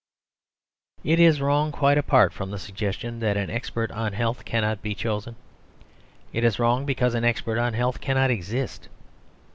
[1.03, 4.95] It is wrong, quite apart from the suggestion that an expert on health cannot be
[4.95, 5.35] chosen.
[6.33, 8.89] It is wrong because an expert on health cannot exist.